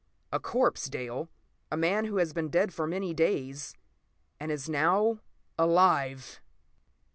[0.31, 1.29] A corpse, Dale.
[1.71, 3.75] A man who has been dead for many days,
[4.39, 6.41] and is now—alive!"